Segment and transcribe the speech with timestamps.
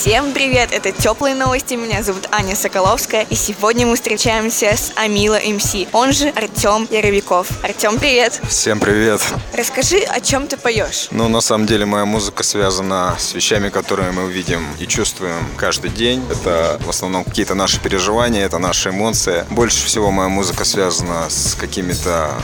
[0.00, 0.72] Всем привет!
[0.72, 1.74] Это Теплые новости.
[1.74, 3.26] Меня зовут Аня Соколовская.
[3.28, 7.62] И сегодня мы встречаемся с Амила МС, он же Артем Яровиков.
[7.62, 8.40] Артем, привет!
[8.48, 9.20] Всем привет.
[9.52, 11.08] Расскажи, о чем ты поешь?
[11.10, 15.90] Ну, на самом деле, моя музыка связана с вещами, которые мы видим и чувствуем каждый
[15.90, 16.24] день.
[16.30, 19.44] Это в основном какие-то наши переживания, это наши эмоции.
[19.50, 22.40] Больше всего моя музыка связана с какими-то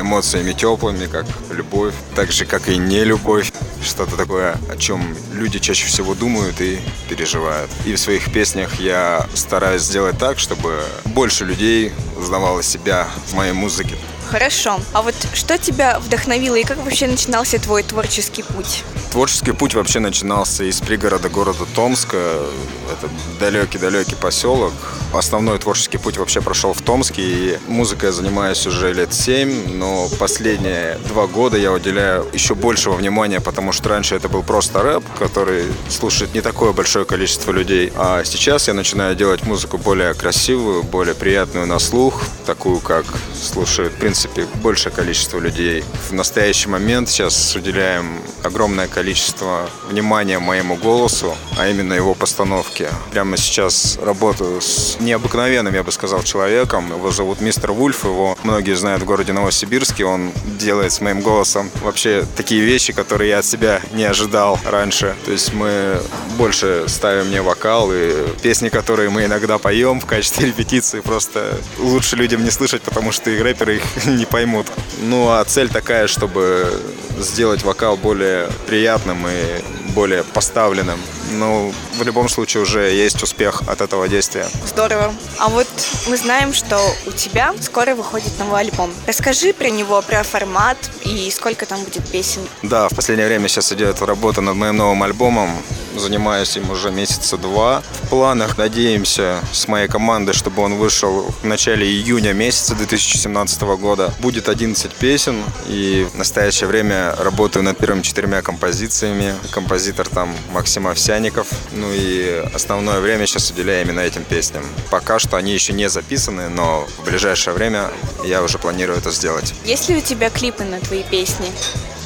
[0.00, 3.52] эмоциями теплыми, как любовь, так же, как и не любовь.
[3.82, 7.70] Что-то такое, о чем люди чаще всего думают и переживают.
[7.84, 13.52] И в своих песнях я стараюсь сделать так, чтобы больше людей узнавало себя в моей
[13.52, 13.96] музыке.
[14.34, 14.80] Хорошо.
[14.92, 18.82] А вот что тебя вдохновило и как вообще начинался твой творческий путь?
[19.12, 22.16] Творческий путь вообще начинался из пригорода города Томска.
[22.16, 24.72] Это далекий-далекий поселок.
[25.12, 27.22] Основной творческий путь вообще прошел в Томске.
[27.22, 32.94] И музыкой я занимаюсь уже лет семь, но последние два года я уделяю еще большего
[32.94, 37.92] внимания, потому что раньше это был просто рэп, который слушает не такое большое количество людей.
[37.94, 43.04] А сейчас я начинаю делать музыку более красивую, более приятную на слух, такую, как
[43.40, 45.84] слушает, в принципе, большее количество людей.
[46.08, 52.88] В настоящий момент сейчас уделяем огромное количество внимания моему голосу, а именно его постановке.
[53.10, 56.90] Прямо сейчас работаю с необыкновенным, я бы сказал, человеком.
[56.90, 60.04] Его зовут мистер Вульф, его многие знают в городе Новосибирске.
[60.04, 65.14] Он делает с моим голосом вообще такие вещи, которые я от себя не ожидал раньше.
[65.24, 66.00] То есть мы
[66.38, 72.16] больше ставим мне вокал и песни, которые мы иногда поем в качестве репетиции, просто лучше
[72.16, 74.66] людям не слышать, потому что и рэперы их не поймут.
[75.00, 76.82] Ну а цель такая, чтобы
[77.18, 79.62] сделать вокал более приятным и
[79.94, 80.98] более поставленным.
[81.32, 84.46] Ну, в любом случае уже есть успех от этого действия.
[84.66, 85.14] Здорово.
[85.38, 85.68] А вот
[86.08, 88.92] мы знаем, что у тебя скоро выходит новый альбом.
[89.06, 92.42] Расскажи про него, про формат и сколько там будет песен.
[92.62, 95.50] Да, в последнее время сейчас идет работа над моим новым альбомом.
[95.94, 97.82] Занимаюсь им уже месяца два.
[98.02, 104.12] В планах надеемся с моей командой, чтобы он вышел в начале июня месяца 2017 года.
[104.20, 109.34] Будет 11 песен, и в настоящее время работаю над первыми четырьмя композициями.
[109.50, 111.48] Композитор там Максим Овсяников.
[111.72, 114.64] Ну и основное время сейчас уделяю именно этим песням.
[114.90, 117.90] Пока что они еще не записаны, но в ближайшее время
[118.24, 119.54] я уже планирую это сделать.
[119.64, 121.46] Есть ли у тебя клипы на твои песни?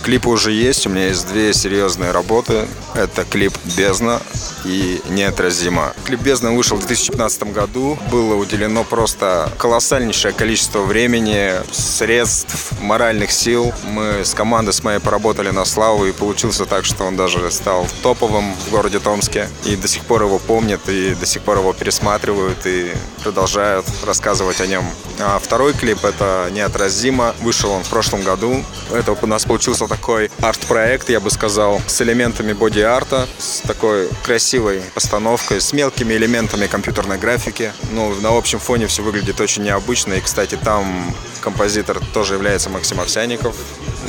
[0.03, 2.66] Клипы уже есть, у меня есть две серьезные работы.
[2.94, 4.20] Это клип «Бездна»
[4.64, 5.92] и «Неотразима».
[6.04, 7.98] Клип «Бездна» вышел в 2015 году.
[8.10, 13.75] Было уделено просто колоссальнейшее количество времени, средств, моральных сил.
[13.84, 17.86] Мы с командой с моей поработали на славу, и получился так, что он даже стал
[18.03, 19.48] топовым в городе Томске.
[19.65, 22.92] И до сих пор его помнят, и до сих пор его пересматривают, и
[23.22, 24.84] продолжают рассказывать о нем.
[25.19, 27.34] А второй клип— это «Неотразимо».
[27.41, 28.65] Вышел он в прошлом году.
[28.92, 34.82] Это у нас получился такой арт-проект, я бы сказал, с элементами боди-арта, с такой красивой
[34.94, 37.72] постановкой, с мелкими элементами компьютерной графики.
[37.93, 40.15] Ну, на общем фоне все выглядит очень необычно.
[40.15, 43.56] И, кстати, там композитор тоже является Максим Овсяников.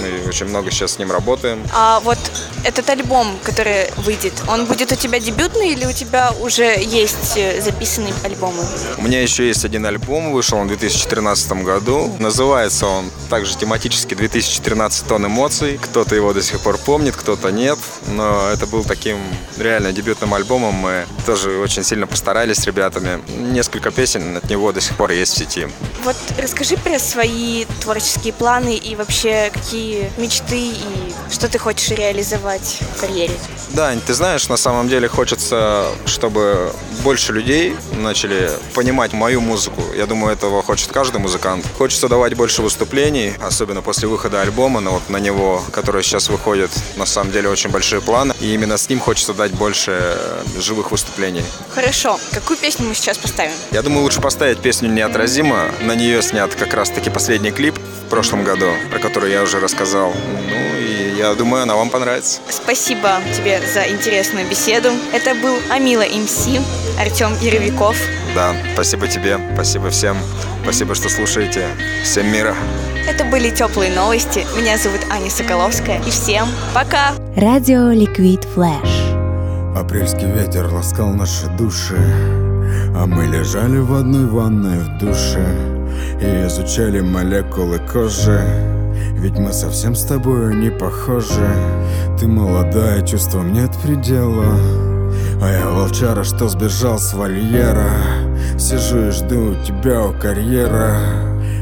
[0.02, 1.64] Мы очень много сейчас с ним работаем.
[1.74, 2.18] А вот
[2.64, 7.62] этот альбом, который выйдет, он будет у тебя дебютный или у тебя уже есть э,
[7.62, 8.64] записанные альбомы?
[8.98, 12.16] У меня еще есть один альбом, вышел он в 2013 году.
[12.20, 15.80] Называется он также тематически 2013 тонн эмоций.
[15.82, 17.80] Кто-то его до сих пор помнит, кто-то нет.
[18.08, 19.18] Но это был таким
[19.58, 20.76] реально дебютным альбомом.
[20.76, 23.22] Мы тоже очень сильно постарались с ребятами.
[23.28, 25.68] Несколько песен от него до сих пор есть в сети.
[26.04, 32.79] Вот расскажи про свои творческие планы и вообще какие мечты и что ты хочешь реализовать
[32.95, 33.33] в карьере?
[33.69, 39.82] Да, ты знаешь, на самом деле хочется, чтобы больше людей начали понимать мою музыку.
[39.96, 41.66] Я думаю, этого хочет каждый музыкант.
[41.78, 46.72] Хочется давать больше выступлений, особенно после выхода альбома, но вот на него, который сейчас выходит,
[46.96, 48.34] на самом деле очень большие планы.
[48.40, 50.18] И именно с ним хочется дать больше
[50.58, 51.44] живых выступлений.
[51.74, 52.19] Хорошо.
[52.31, 53.54] Какую песню мы сейчас поставим?
[53.72, 55.72] Я думаю, лучше поставить песню «Неотразимо».
[55.81, 60.13] На нее снят как раз-таки последний клип в прошлом году, про который я уже рассказал.
[60.50, 60.69] Ну
[61.19, 62.39] я думаю, она вам понравится.
[62.50, 64.89] Спасибо тебе за интересную беседу.
[65.13, 66.48] Это был Амила МС,
[66.98, 67.98] Артем Яровиков.
[68.33, 70.18] Да, спасибо тебе, спасибо всем.
[70.63, 71.68] Спасибо, что слушаете.
[72.04, 72.56] Всем мира.
[73.07, 74.45] Это были теплые новости.
[74.56, 76.01] Меня зовут Аня Соколовская.
[76.04, 77.13] И всем пока!
[77.36, 78.89] Радио Ликвид Флэш.
[79.75, 81.95] Апрельский ветер ласкал наши души
[82.95, 85.45] А мы лежали в одной ванной в душе
[86.19, 88.79] И изучали молекулы кожи
[89.13, 91.50] Ведь мы совсем с тобой не похожи.
[92.19, 94.57] Ты молодая, чувствам нет предела.
[95.42, 97.90] А я волчара, что сбежал с вольера.
[98.57, 100.98] Сижу и жду тебя у карьера.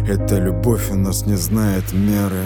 [0.08, 2.46] Эта любовь у нас не знает меры.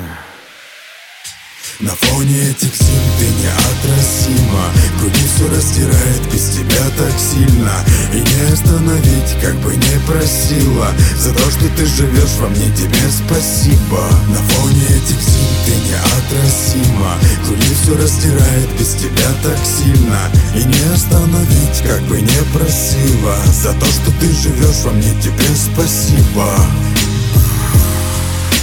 [1.80, 4.66] На фоне этих зим ты неотразима.
[5.00, 7.72] Груди все растирает без тебя так сильно.
[8.14, 8.41] И не
[8.82, 10.88] остановить, как бы не просила.
[11.18, 14.02] За то, что ты живешь во мне, тебе спасибо.
[14.28, 17.16] На фоне этих зим ты неотразима.
[17.46, 20.20] Груди все растирает без тебя так сильно.
[20.56, 23.36] И не остановить, как бы не просила.
[23.52, 27.11] За то, что ты живешь во мне, тебе спасибо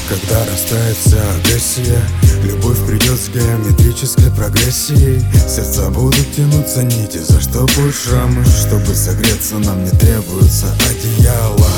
[0.09, 2.01] когда растает вся агрессия.
[2.43, 5.23] Любовь придет с геометрической прогрессией.
[5.49, 11.69] Сердца будут тянуться нити, за что будут шрамы Чтобы согреться нам не требуется одеяло.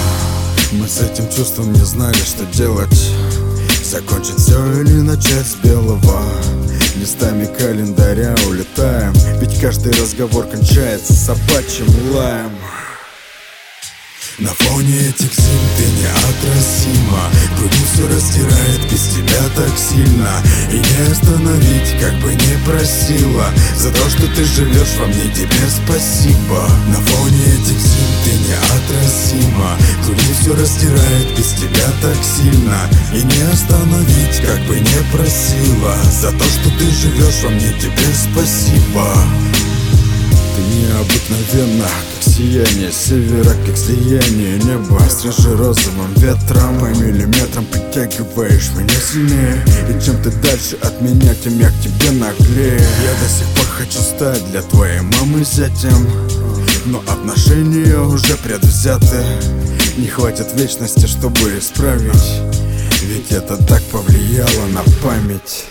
[0.72, 3.10] Мы с этим чувством не знали, что делать.
[3.84, 6.22] Закончить все или начать с белого.
[6.96, 9.12] Листами календаря улетаем.
[9.40, 12.50] Ведь каждый разговор кончается собачьим лаем
[14.40, 17.30] на фоне этих зим ты неотразима.
[17.58, 20.30] Груди все растирает без тебя так сильно.
[20.72, 23.46] И не остановить, как бы не просила.
[23.76, 26.66] За то, что ты живешь во мне, тебе спасибо.
[26.88, 29.76] На фоне этих зим ты неотразима.
[30.06, 32.80] Груди все растирает без тебя так сильно.
[33.12, 35.96] И не остановить, как бы не просила.
[36.10, 39.06] За то, что ты живешь во мне, тебе спасибо.
[40.56, 41.88] Ты необыкновенна,
[42.40, 45.00] сияние севера, как слияние неба.
[45.10, 49.62] Свежи розовым ветром и миллиметром притягиваешь меня сильнее.
[49.90, 52.78] И чем ты дальше от меня, тем я к тебе наглее.
[52.78, 56.08] Я до сих пор хочу стать для твоей мамы зятем.
[56.86, 59.22] Но отношения уже предвзяты.
[59.98, 62.40] Не хватит вечности, чтобы исправить.
[63.02, 65.66] Ведь это так повлияло на память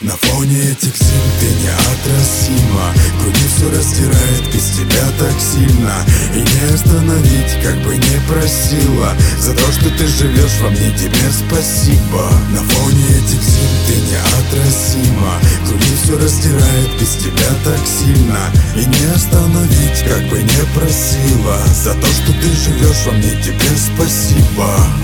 [0.00, 2.94] на фоне этих зим ты неотразима.
[3.20, 5.94] Груди все растирает без тебя так сильно.
[6.34, 9.14] И не остановить, как бы не просила.
[9.38, 12.28] За то, что ты живешь во мне, тебе спасибо.
[12.50, 15.40] На фоне этих зим ты неотразима.
[15.66, 18.40] Груди все растирает без тебя так сильно.
[18.76, 21.58] И не остановить, как бы не просила.
[21.72, 25.03] За то, что ты живешь во мне, тебе спасибо